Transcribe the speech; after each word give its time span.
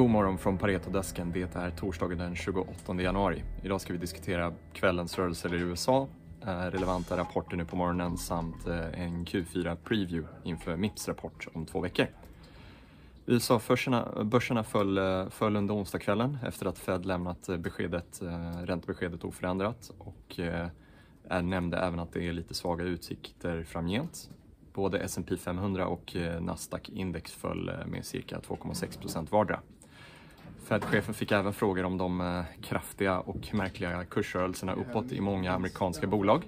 God 0.00 0.10
morgon 0.10 0.38
från 0.38 0.58
Paretodesken. 0.58 1.32
Det 1.32 1.56
är 1.56 1.70
torsdagen 1.70 2.18
den 2.18 2.36
28 2.36 2.94
januari. 2.94 3.44
Idag 3.62 3.80
ska 3.80 3.92
vi 3.92 3.98
diskutera 3.98 4.52
kvällens 4.72 5.18
rörelser 5.18 5.54
i 5.54 5.58
USA, 5.58 6.08
eh, 6.42 6.46
relevanta 6.46 7.16
rapporter 7.16 7.56
nu 7.56 7.64
på 7.64 7.76
morgonen 7.76 8.16
samt 8.16 8.66
eh, 8.66 9.02
en 9.02 9.24
Q4-preview 9.24 10.26
inför 10.44 10.76
Mips 10.76 11.08
rapport 11.08 11.48
om 11.52 11.66
två 11.66 11.80
veckor. 11.80 12.06
USA-börserna 13.26 14.64
föll, 14.64 14.98
eh, 14.98 15.28
föll 15.28 15.56
under 15.56 15.74
onsdagskvällen 15.74 16.38
efter 16.46 16.66
att 16.66 16.78
Fed 16.78 17.06
lämnat 17.06 17.48
beskedet, 17.58 18.20
räntebeskedet 18.64 19.24
oförändrat 19.24 19.90
och 19.98 20.40
nämnde 21.42 21.78
även 21.78 22.00
att 22.00 22.12
det 22.12 22.28
är 22.28 22.32
lite 22.32 22.54
svaga 22.54 22.84
utsikter 22.84 23.62
framgent. 23.64 24.30
Både 24.72 24.98
S&P 24.98 25.36
500 25.36 25.86
och 25.86 26.16
Nasdaq-index 26.40 27.32
föll 27.32 27.72
med 27.86 28.04
cirka 28.04 28.38
2,6 28.38 29.00
procent 29.00 29.32
vardera. 29.32 29.60
Fed-chefen 30.64 31.14
fick 31.14 31.32
även 31.32 31.52
frågor 31.52 31.84
om 31.84 31.98
de 31.98 32.20
eh, 32.20 32.42
kraftiga 32.62 33.20
och 33.20 33.54
märkliga 33.54 34.04
kursrörelserna 34.04 34.74
uppåt 34.74 35.12
i 35.12 35.20
många 35.20 35.52
amerikanska 35.52 36.06
bolag. 36.06 36.42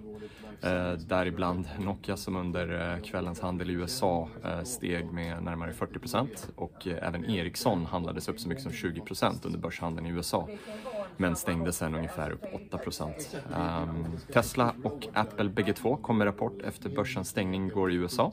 Eh, 0.62 0.92
däribland 0.92 1.68
Nokia 1.78 2.16
som 2.16 2.36
under 2.36 2.92
eh, 2.94 3.02
kvällens 3.02 3.40
handel 3.40 3.70
i 3.70 3.72
USA 3.72 4.28
steg 4.64 5.12
med 5.12 5.42
närmare 5.42 5.72
40 5.72 5.98
procent 5.98 6.48
och 6.56 6.86
även 6.86 7.30
Ericsson 7.30 7.86
handlades 7.86 8.28
upp 8.28 8.40
så 8.40 8.48
mycket 8.48 8.62
som 8.62 8.72
20 8.72 9.00
procent 9.00 9.44
under 9.44 9.58
börshandeln 9.58 10.06
i 10.06 10.10
USA 10.10 10.48
men 11.16 11.36
stängde 11.36 11.72
sen 11.72 11.94
ungefär 11.94 12.30
upp 12.30 12.44
8 12.52 12.78
procent. 12.78 13.36
Um, 13.56 14.06
Tesla 14.32 14.74
och 14.84 15.08
Apple 15.12 15.48
bägge 15.48 15.72
två 15.72 15.96
kom 15.96 16.18
med 16.18 16.26
rapport 16.26 16.62
efter 16.62 16.90
börsens 16.90 17.28
stängning 17.28 17.66
igår 17.66 17.92
i 17.92 17.94
USA. 17.94 18.32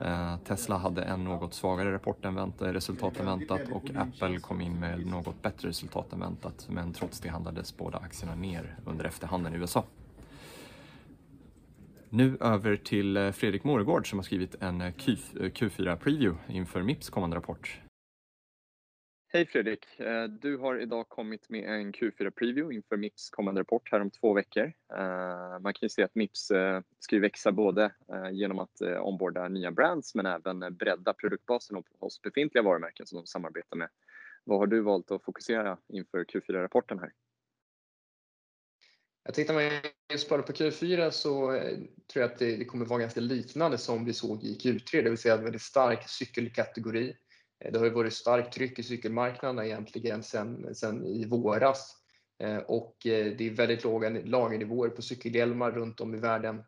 Uh, 0.00 0.08
ehm, 0.08 0.38
Tesla 0.38 0.76
hade 0.76 1.02
en 1.02 1.24
något 1.24 1.54
svagare 1.54 1.92
rapport 1.92 2.24
än 2.24 2.34
väntat, 2.34 2.74
resultat 2.74 3.20
än 3.20 3.26
väntat 3.26 3.60
och 3.72 3.90
Apple 3.96 4.38
kom 4.38 4.60
in 4.60 4.80
med 4.80 5.06
något 5.06 5.42
bättre 5.42 5.68
resultat 5.68 6.12
än 6.12 6.20
väntat 6.20 6.66
men 6.70 6.92
trots 6.92 7.20
det 7.20 7.28
handlades 7.28 7.76
båda 7.76 7.98
aktierna 7.98 8.34
ner 8.34 8.76
under 8.84 9.04
efterhanden 9.04 9.54
i 9.54 9.56
USA. 9.56 9.84
Nu 12.10 12.36
över 12.40 12.76
till 12.76 13.16
eh, 13.16 13.30
Fredrik 13.30 13.64
Moregård 13.64 14.10
som 14.10 14.18
har 14.18 14.24
skrivit 14.24 14.54
en 14.60 14.80
eh, 14.80 14.92
Q4-preview 14.92 16.36
eh, 16.48 16.56
inför 16.56 16.82
Mips 16.82 17.10
kommande 17.10 17.36
rapport. 17.36 17.80
Hej 19.28 19.46
Fredrik! 19.46 20.00
Eh, 20.00 20.24
du 20.24 20.56
har 20.56 20.78
idag 20.78 21.08
kommit 21.08 21.48
med 21.48 21.64
en 21.64 21.92
Q4-preview 21.92 22.74
inför 22.74 22.96
Mips 22.96 23.30
kommande 23.30 23.60
rapport 23.60 23.88
här 23.92 24.00
om 24.00 24.10
två 24.10 24.32
veckor. 24.32 24.72
Eh, 24.92 25.58
man 25.60 25.74
kan 25.74 25.78
ju 25.82 25.88
se 25.88 26.02
att 26.02 26.14
Mips 26.14 26.50
eh, 26.50 26.80
ska 26.98 27.18
växa 27.18 27.52
både 27.52 27.94
genom 28.32 28.58
att 28.58 28.80
omborda 29.00 29.48
nya 29.48 29.70
brands 29.70 30.14
men 30.14 30.26
även 30.26 30.76
bredda 30.76 31.12
produktbasen 31.12 31.82
hos 31.98 32.22
befintliga 32.22 32.62
varumärken 32.62 33.06
som 33.06 33.16
de 33.16 33.26
samarbetar 33.26 33.76
med. 33.76 33.88
Vad 34.44 34.58
har 34.58 34.66
du 34.66 34.80
valt 34.80 35.10
att 35.10 35.24
fokusera 35.24 35.78
inför 35.88 36.24
Q4-rapporten 36.24 36.98
här? 36.98 37.12
Jag 39.24 39.34
tittar 39.34 39.54
man 39.54 39.62
just 40.12 40.28
bara 40.28 40.42
på 40.42 40.52
Q4 40.52 41.10
så 41.10 41.60
tror 42.12 42.22
jag 42.22 42.32
att 42.32 42.38
det, 42.38 42.64
kommer 42.64 42.86
vara 42.86 43.00
ganska 43.00 43.20
liknande 43.20 43.78
som 43.78 44.04
vi 44.04 44.12
såg 44.12 44.44
i 44.44 44.58
Q3, 44.62 45.02
det 45.02 45.10
vill 45.10 45.18
säga 45.18 45.34
en 45.34 45.44
väldigt 45.44 45.62
stark 45.62 46.08
cykelkategori. 46.08 47.16
Eh, 47.60 47.72
det 47.72 47.78
har 47.78 47.86
ju 47.86 47.92
varit 47.92 48.12
starkt 48.12 48.54
tryck 48.54 48.78
i 48.78 48.82
cykelmarknaden 48.82 49.64
egentligen 49.64 50.22
sedan, 50.22 50.74
sen 50.74 51.06
i 51.06 51.24
våras 51.24 51.96
eh, 52.38 52.56
och 52.56 53.06
eh, 53.06 53.36
det 53.36 53.46
är 53.46 53.50
väldigt 53.50 53.84
låga 53.84 54.10
lagernivåer 54.10 54.88
på 54.88 55.02
cykelhjälmar 55.02 55.70
runt 55.70 56.00
om 56.00 56.14
i 56.14 56.18
världen. 56.18 56.62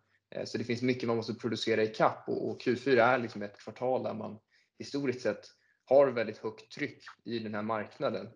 Så 0.45 0.59
det 0.59 0.65
finns 0.65 0.83
mycket 0.83 1.07
man 1.09 1.17
måste 1.17 1.35
producera 1.35 1.83
i 1.83 1.87
kapp 1.87 2.29
och 2.29 2.63
Q4 2.63 2.97
är 2.99 3.19
liksom 3.19 3.43
ett 3.43 3.59
kvartal 3.59 4.03
där 4.03 4.15
man 4.15 4.39
historiskt 4.79 5.21
sett 5.21 5.47
har 5.85 6.07
väldigt 6.07 6.39
högt 6.39 6.73
tryck 6.73 7.05
i 7.25 7.39
den 7.39 7.55
här 7.55 7.63
marknaden. 7.63 8.29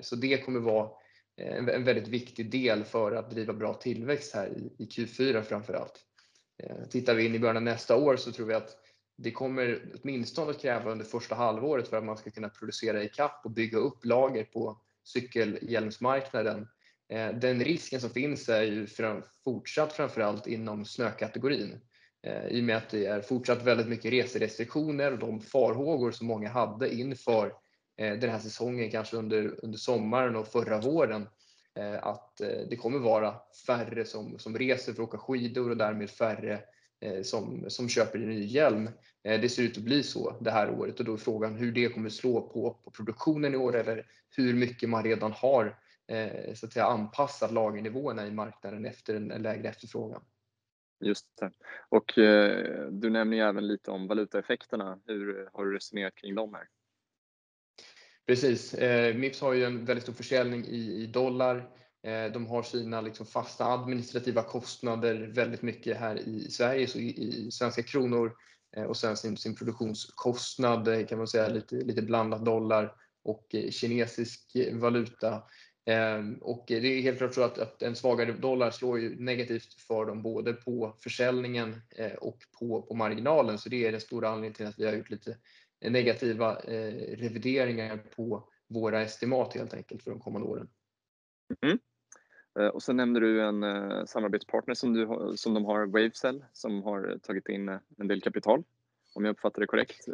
Så 0.00 0.16
det 0.16 0.38
kommer 0.38 0.60
vara 0.60 0.90
en 1.36 1.84
väldigt 1.84 2.08
viktig 2.08 2.50
del 2.50 2.84
för 2.84 3.12
att 3.12 3.30
driva 3.30 3.52
bra 3.52 3.74
tillväxt 3.74 4.34
här 4.34 4.48
i 4.78 4.84
Q4 4.84 5.42
framför 5.42 5.74
allt. 5.74 6.04
Tittar 6.90 7.14
vi 7.14 7.26
in 7.26 7.34
i 7.34 7.38
början 7.38 7.56
av 7.56 7.62
nästa 7.62 7.96
år 7.96 8.16
så 8.16 8.32
tror 8.32 8.46
vi 8.46 8.54
att 8.54 8.76
det 9.22 9.30
kommer 9.30 9.82
åtminstone 10.02 10.50
att 10.50 10.60
kräva 10.60 10.90
under 10.90 11.04
första 11.04 11.34
halvåret 11.34 11.88
för 11.88 11.96
att 11.96 12.04
man 12.04 12.16
ska 12.16 12.30
kunna 12.30 12.48
producera 12.48 13.02
i 13.02 13.08
kapp 13.08 13.40
och 13.44 13.50
bygga 13.50 13.78
upp 13.78 14.04
lager 14.04 14.44
på 14.44 14.80
cykelhjälmsmarknaden. 15.04 16.68
Eh, 17.08 17.34
den 17.34 17.64
risken 17.64 18.00
som 18.00 18.10
finns 18.10 18.48
är 18.48 18.62
ju 18.62 18.86
fortsatt 19.44 19.92
framförallt 19.92 20.46
inom 20.46 20.84
snökategorin 20.84 21.80
eh, 22.22 22.46
i 22.46 22.60
och 22.60 22.64
med 22.64 22.76
att 22.76 22.90
det 22.90 23.06
är 23.06 23.20
fortsatt 23.20 23.62
väldigt 23.62 23.88
mycket 23.88 24.12
reserestriktioner 24.12 25.12
och 25.12 25.18
de 25.18 25.40
farhågor 25.40 26.10
som 26.10 26.26
många 26.26 26.48
hade 26.48 26.94
inför 26.94 27.54
eh, 27.96 28.18
den 28.18 28.30
här 28.30 28.38
säsongen, 28.38 28.90
kanske 28.90 29.16
under, 29.16 29.64
under 29.64 29.78
sommaren 29.78 30.36
och 30.36 30.48
förra 30.48 30.80
våren, 30.80 31.28
att 32.00 32.36
det 32.70 32.76
kommer 32.76 32.98
vara 32.98 33.34
färre 33.66 34.04
som, 34.04 34.38
som 34.38 34.58
reser 34.58 34.92
för 34.92 35.02
att 35.02 35.08
åka 35.08 35.18
skidor 35.18 35.70
och 35.70 35.76
därmed 35.76 36.10
färre 36.10 36.60
som, 37.22 37.70
som 37.70 37.88
köper 37.88 38.18
en 38.18 38.28
ny 38.28 38.44
hjälm. 38.44 38.90
Det 39.22 39.48
ser 39.48 39.62
ut 39.62 39.78
att 39.78 39.84
bli 39.84 40.02
så 40.02 40.36
det 40.40 40.50
här 40.50 40.70
året 40.70 40.98
och 41.00 41.06
då 41.06 41.12
är 41.12 41.16
frågan 41.16 41.54
hur 41.54 41.72
det 41.72 41.88
kommer 41.88 42.08
slå 42.08 42.40
på, 42.40 42.80
på 42.84 42.90
produktionen 42.90 43.54
i 43.54 43.56
år 43.56 43.76
eller 43.76 44.06
hur 44.36 44.54
mycket 44.54 44.88
man 44.88 45.04
redan 45.04 45.32
har 45.32 45.78
så 46.54 46.66
att 46.66 46.72
säga, 46.72 46.84
anpassat 46.84 47.52
lagernivåerna 47.52 48.26
i 48.26 48.30
marknaden 48.30 48.84
efter 48.84 49.14
en, 49.14 49.28
lägre 49.28 49.68
efterfrågan. 49.68 50.22
Just 51.00 51.26
det. 51.40 51.50
Och 51.88 52.18
eh, 52.18 52.90
du 52.90 53.10
nämner 53.10 53.36
ju 53.36 53.42
även 53.42 53.68
lite 53.68 53.90
om 53.90 54.06
valutaeffekterna. 54.06 55.00
Hur 55.06 55.50
har 55.52 55.64
du 55.64 55.74
resonerat 55.74 56.14
kring 56.14 56.34
dem 56.34 56.54
här? 56.54 56.68
Precis. 58.26 58.74
Eh, 58.74 59.16
Mips 59.16 59.40
har 59.40 59.52
ju 59.52 59.64
en 59.64 59.84
väldigt 59.84 60.02
stor 60.02 60.12
försäljning 60.12 60.64
i, 60.64 61.02
i 61.02 61.06
dollar. 61.06 61.70
Eh, 62.02 62.32
de 62.32 62.46
har 62.46 62.62
sina 62.62 63.00
liksom 63.00 63.26
fasta 63.26 63.64
administrativa 63.64 64.42
kostnader 64.42 65.30
väldigt 65.34 65.62
mycket 65.62 65.96
här 65.96 66.28
i 66.28 66.50
Sverige, 66.50 66.86
så 66.86 66.98
i, 66.98 67.08
i 67.08 67.50
svenska 67.50 67.82
kronor 67.82 68.32
eh, 68.76 68.84
och 68.84 68.96
sen 68.96 69.16
sin, 69.16 69.36
sin 69.36 69.54
produktionskostnad 69.54 71.08
kan 71.08 71.18
man 71.18 71.28
säga 71.28 71.48
lite, 71.48 71.74
lite 71.74 72.02
blandat 72.02 72.44
dollar 72.44 72.94
och 73.22 73.54
eh, 73.54 73.70
kinesisk 73.70 74.56
valuta. 74.72 75.42
Ehm, 75.86 76.34
och 76.34 76.64
det 76.66 76.98
är 76.98 77.02
helt 77.02 77.18
klart 77.18 77.34
så 77.34 77.42
att, 77.42 77.58
att, 77.58 77.82
en 77.82 77.96
svagare 77.96 78.32
dollar 78.32 78.70
slår 78.70 79.00
ju 79.00 79.20
negativt 79.20 79.74
för 79.74 80.06
dem 80.06 80.22
både 80.22 80.52
på 80.52 80.96
försäljningen 81.02 81.80
och 82.20 82.38
på, 82.58 82.82
på 82.82 82.94
marginalen. 82.94 83.58
Så 83.58 83.68
det 83.68 83.86
är 83.86 83.92
den 83.92 84.00
stora 84.00 84.28
anledningen 84.28 84.54
till 84.54 84.66
att 84.66 84.78
vi 84.78 84.86
har 84.86 84.92
gjort 84.92 85.10
lite 85.10 85.36
negativa 85.80 86.54
revideringar 86.54 87.96
på 87.96 88.48
våra 88.68 89.02
estimat 89.02 89.54
helt 89.54 89.74
enkelt 89.74 90.02
för 90.02 90.10
de 90.10 90.20
kommande 90.20 90.48
åren. 90.48 90.68
Mm. 91.62 91.78
Eh, 92.58 92.66
och 92.66 92.82
så 92.82 92.92
nämnde 92.92 93.20
du 93.20 93.42
en 93.42 93.62
eh, 93.62 94.04
samarbetspartner 94.04 94.74
som, 94.74 94.92
du, 94.92 95.32
som 95.36 95.54
de 95.54 95.64
har, 95.64 95.86
Wavecell, 95.86 96.44
som 96.52 96.82
har 96.82 97.18
tagit 97.22 97.48
in 97.48 97.68
en 97.98 98.08
del 98.08 98.20
kapital. 98.20 98.62
Om 99.14 99.24
jag 99.24 99.32
uppfattar 99.32 99.60
det 99.60 99.66
korrekt. 99.66 100.08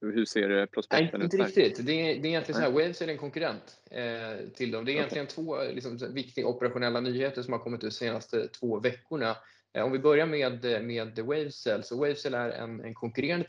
Hur 0.00 0.24
ser 0.24 0.66
prospekten 0.66 1.22
ut? 1.22 1.32
Inte 1.32 1.46
riktigt. 1.46 1.86
Det 1.86 1.92
är, 1.92 2.04
det 2.22 2.28
är 2.28 2.30
egentligen 2.30 2.60
så 2.60 2.66
här, 2.66 2.70
Wavecell 2.70 3.08
är 3.08 3.12
en 3.12 3.18
konkurrent 3.18 3.80
eh, 3.90 4.48
till 4.54 4.70
dem. 4.70 4.84
Det 4.84 4.92
är 4.92 4.94
egentligen 4.94 5.24
okay. 5.24 5.34
två 5.34 5.62
liksom, 5.74 5.98
viktiga 6.14 6.46
operationella 6.46 7.00
nyheter 7.00 7.42
som 7.42 7.52
har 7.52 7.60
kommit 7.60 7.84
ut 7.84 7.90
de 7.90 7.96
senaste 7.96 8.48
två 8.48 8.80
veckorna. 8.80 9.36
Om 9.74 9.92
vi 9.92 9.98
börjar 9.98 10.26
med, 10.26 10.64
med 10.84 11.18
Wavecell, 11.18 11.82
så 11.82 11.96
Wavecell 11.96 12.34
är 12.34 12.50
en, 12.50 12.80
en 12.80 12.94
konkurrerande 12.94 13.46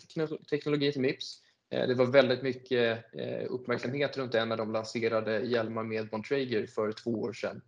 teknologi 0.50 0.91
till 0.91 1.02
Mips 1.02 1.41
Eh, 1.41 1.47
det 1.69 1.94
var 1.94 2.05
väldigt 2.05 2.44
mycket 2.44 3.05
eh, 3.13 3.45
uppmärksamhet 3.50 4.17
runt 4.17 4.31
det 4.31 4.45
när 4.45 4.57
de 4.57 4.72
lanserade 4.72 5.39
hjälmar 5.39 5.83
med 5.83 6.09
Bontrager 6.09 6.67
för 6.67 6.91
två 6.91 7.11
år 7.11 7.33
sedan. 7.33 7.61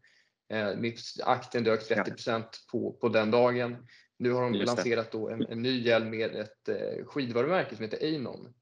Eh, 0.49 0.93
aktien 1.23 1.63
dök 1.63 1.87
30 1.87 2.43
på, 2.71 2.93
på 2.93 3.09
den 3.09 3.31
dagen. 3.31 3.87
Nu 4.17 4.31
har 4.31 4.41
de 4.41 4.53
Just 4.53 4.67
lanserat 4.67 5.11
då 5.11 5.29
en, 5.29 5.45
en, 5.45 5.61
ny 5.61 5.81
hjälm 5.81 6.09
med 6.09 6.35
ett 6.35 6.69
skidvarumärke 7.05 7.75
som 7.75 7.83
heter 7.85 8.05
Einon. 8.05 8.53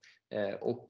Och 0.59 0.87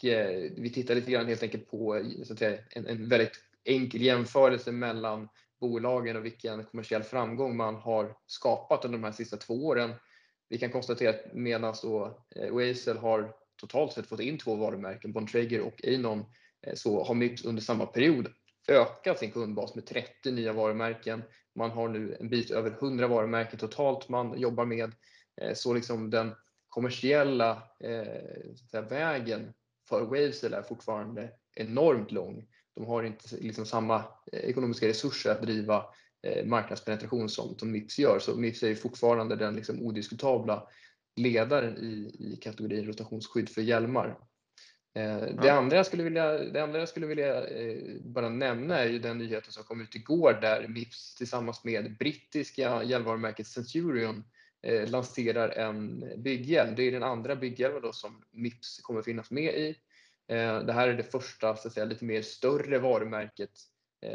vi 0.57 0.71
tittar 0.73 0.95
lite 0.95 1.11
grann 1.11 1.27
helt 1.27 1.43
enkelt 1.43 1.69
på 1.69 2.03
så 2.23 2.33
att 2.33 2.39
säga, 2.39 2.59
en, 2.69 2.87
en 2.87 3.09
väldigt 3.09 3.31
enkel 3.63 4.01
jämförelse 4.01 4.71
mellan 4.71 5.29
bolagen 5.59 6.17
och 6.17 6.25
vilken 6.25 6.63
kommersiell 6.63 7.03
framgång 7.03 7.57
man 7.57 7.75
har 7.75 8.17
skapat 8.25 8.85
under 8.85 8.97
de 8.97 9.03
här 9.03 9.11
sista 9.11 9.37
två 9.37 9.53
åren. 9.53 9.93
Vi 10.49 10.57
kan 10.57 10.69
konstatera 10.69 11.09
att 11.09 11.33
medan 11.33 11.73
Wacel 12.51 12.97
har 12.97 13.33
totalt 13.57 13.93
sett 13.93 14.07
fått 14.07 14.19
in 14.19 14.37
två 14.37 14.55
varumärken, 14.55 15.13
Bontrager 15.13 15.61
och 15.61 15.83
Einon, 15.83 16.25
eh, 16.67 16.73
så 16.75 17.03
har 17.03 17.15
Mips 17.15 17.45
under 17.45 17.61
samma 17.61 17.85
period 17.85 18.27
ökat 18.67 19.19
sin 19.19 19.31
kundbas 19.31 19.75
med 19.75 19.85
30 19.85 20.31
nya 20.31 20.53
varumärken. 20.53 21.23
Man 21.55 21.71
har 21.71 21.89
nu 21.89 22.17
en 22.19 22.29
bit 22.29 22.51
över 22.51 22.71
100 22.71 23.07
varumärken 23.07 23.59
totalt 23.59 24.09
man 24.09 24.39
jobbar 24.39 24.65
med. 24.65 24.93
Eh, 25.41 25.53
så 25.53 25.73
liksom 25.73 26.09
den 26.09 26.31
kommersiella 26.69 27.63
eh, 27.83 28.81
vägen 28.89 29.53
för 29.89 30.01
Wavesell 30.01 30.53
är 30.53 30.61
fortfarande 30.61 31.31
enormt 31.55 32.11
lång. 32.11 32.47
De 32.75 32.85
har 32.85 33.03
inte 33.03 33.37
liksom 33.37 33.65
samma 33.65 33.95
eh, 34.31 34.39
ekonomiska 34.39 34.87
resurser 34.87 35.31
att 35.31 35.41
driva 35.41 35.85
marknadspenetration 36.45 37.29
som, 37.29 37.57
som 37.57 37.71
Mips 37.71 37.99
gör. 37.99 38.19
Så 38.19 38.35
Mips 38.35 38.63
är 38.63 38.75
fortfarande 38.75 39.35
den 39.35 39.55
liksom 39.55 39.81
odiskutabla 39.81 40.67
ledaren 41.17 41.77
i, 41.77 42.15
i 42.19 42.39
kategorin 42.41 42.85
rotationsskydd 42.85 43.49
för 43.49 43.61
hjälmar. 43.61 44.17
Det, 45.41 45.49
andra 45.49 45.77
jag 45.77 45.85
skulle 45.85 46.03
vilja, 46.03 46.37
det 46.37 46.63
andra 46.63 46.79
jag 46.79 46.89
skulle 46.89 47.07
vilja 47.07 47.43
bara 48.01 48.29
nämna 48.29 48.79
är 48.79 48.89
ju 48.89 48.99
den 48.99 49.17
nyheten 49.17 49.51
som 49.51 49.63
kom 49.63 49.81
ut 49.81 49.95
igår 49.95 50.37
där 50.41 50.67
Mips 50.67 51.15
tillsammans 51.15 51.63
med 51.63 51.97
brittiska 51.97 52.83
hjälmvarumärket 52.83 53.47
Centurion 53.47 54.23
lanserar 54.87 55.49
en 55.49 56.05
bygghjälm. 56.17 56.75
Det 56.75 56.83
är 56.83 56.91
den 56.91 57.03
andra 57.03 57.35
bygghjälmen 57.35 57.81
då 57.81 57.93
som 57.93 58.23
Mips 58.31 58.79
kommer 58.81 59.01
finnas 59.01 59.31
med 59.31 59.55
i. 59.55 59.75
Det 60.65 60.73
här 60.73 60.87
är 60.87 60.93
det 60.93 61.11
första 61.11 61.55
så 61.55 61.67
att 61.67 61.73
säga, 61.73 61.85
lite 61.85 62.05
mer 62.05 62.21
större 62.21 62.79
varumärket 62.79 63.51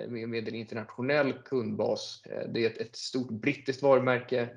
med 0.08 0.48
en 0.48 0.55
internationell 0.55 1.32
kundbas. 1.32 2.22
Det 2.55 2.64
är 2.64 2.70
ett, 2.70 2.78
ett 2.78 2.96
stort 2.96 3.31
brittiskt 3.31 3.82
varumärke. 3.82 4.48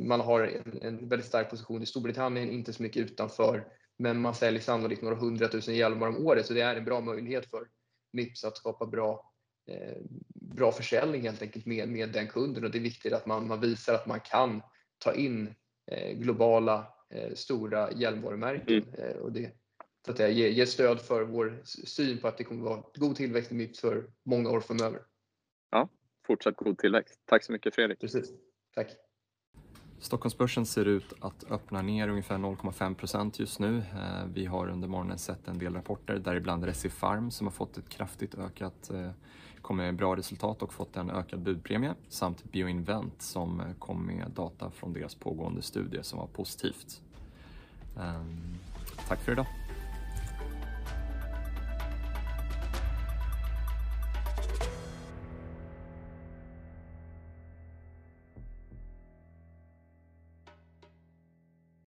Man 0.00 0.20
har 0.20 0.40
en, 0.40 0.82
en 0.82 1.08
väldigt 1.08 1.28
stark 1.28 1.50
position 1.50 1.82
i 1.82 1.86
Storbritannien, 1.86 2.50
inte 2.50 2.72
så 2.72 2.82
mycket 2.82 3.02
utanför, 3.02 3.64
men 3.96 4.20
man 4.20 4.34
säljer 4.34 4.60
sannolikt 4.60 5.02
några 5.02 5.16
hundratusen 5.16 5.74
hjälmar 5.74 6.08
om 6.08 6.26
året, 6.26 6.46
så 6.46 6.54
det 6.54 6.60
är 6.60 6.76
en 6.76 6.84
bra 6.84 7.00
möjlighet 7.00 7.50
för 7.50 7.68
Mips 8.12 8.44
att 8.44 8.56
skapa 8.56 8.86
bra, 8.86 9.32
eh, 9.70 9.96
bra 10.34 10.72
försäljning 10.72 11.22
helt 11.22 11.42
enkelt 11.42 11.66
med, 11.66 11.88
med 11.88 12.12
den 12.12 12.28
kunden 12.28 12.64
och 12.64 12.70
det 12.70 12.78
är 12.78 12.82
viktigt 12.82 13.12
att 13.12 13.26
man, 13.26 13.48
man 13.48 13.60
visar 13.60 13.94
att 13.94 14.06
man 14.06 14.20
kan 14.20 14.62
ta 14.98 15.14
in 15.14 15.54
eh, 15.90 16.12
globala 16.12 16.86
eh, 17.10 17.34
stora 17.34 17.92
hjälmvarumärken 17.92 18.84
mm. 18.98 19.22
och 19.22 19.32
det 19.32 19.52
så 20.06 20.12
att 20.12 20.18
ge, 20.18 20.48
ge 20.48 20.66
stöd 20.66 21.00
för 21.00 21.22
vår 21.22 21.60
syn 21.64 22.18
på 22.18 22.28
att 22.28 22.38
det 22.38 22.44
kommer 22.44 22.62
att 22.62 22.70
vara 22.70 22.84
god 22.94 23.16
tillväxt 23.16 23.52
i 23.52 23.54
Mips 23.54 23.80
för 23.80 24.10
många 24.22 24.50
år 24.50 24.60
framöver. 24.60 25.02
Ja, 25.70 25.88
fortsatt 26.26 26.56
god 26.56 26.78
tillväxt. 26.78 27.20
Tack 27.24 27.44
så 27.44 27.52
mycket 27.52 27.74
Fredrik. 27.74 28.00
Precis. 28.00 28.32
Tack. 28.74 28.90
Stockholmsbörsen 30.02 30.66
ser 30.66 30.84
ut 30.84 31.12
att 31.20 31.44
öppna 31.50 31.82
ner 31.82 32.08
ungefär 32.08 32.38
0,5 32.38 32.94
procent 32.94 33.38
just 33.38 33.58
nu. 33.58 33.78
Eh, 33.78 34.26
vi 34.34 34.46
har 34.46 34.68
under 34.68 34.88
morgonen 34.88 35.18
sett 35.18 35.48
en 35.48 35.58
del 35.58 35.74
rapporter, 35.74 36.18
däribland 36.18 36.64
Recipharm 36.64 37.30
som 37.30 37.46
har 37.46 37.52
fått 37.52 37.78
ett 37.78 37.88
kraftigt 37.88 38.34
ökat, 38.34 38.90
eh, 38.90 39.10
kom 39.60 39.76
med 39.76 39.96
bra 39.96 40.16
resultat 40.16 40.62
och 40.62 40.72
fått 40.72 40.96
en 40.96 41.10
ökad 41.10 41.40
budpremie, 41.40 41.94
samt 42.08 42.44
Bioinvent 42.52 43.22
som 43.22 43.60
eh, 43.60 43.66
kom 43.78 44.06
med 44.06 44.30
data 44.34 44.70
från 44.70 44.92
deras 44.92 45.14
pågående 45.14 45.62
studie 45.62 46.02
som 46.02 46.18
var 46.18 46.26
positivt. 46.26 47.00
Ehm, 48.00 48.58
tack 49.08 49.20
för 49.20 49.32
idag! 49.32 49.61